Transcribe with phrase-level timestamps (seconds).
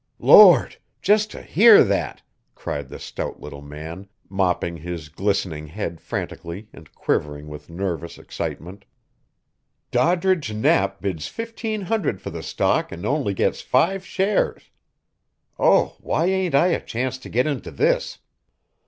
[0.17, 0.77] "Lord!
[1.03, 2.23] Just to hear that!"
[2.55, 8.85] cried the stout little man, mopping his glistening head frantically and quivering with nervous excitement.
[9.91, 14.71] "Doddridge Knapp bids fifteen hundred for the stock and only gets five shares.
[15.59, 18.17] Oh, why ain't I a chance to get into this?"